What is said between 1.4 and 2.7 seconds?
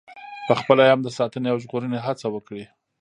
او ژغورنې هڅه وکړي.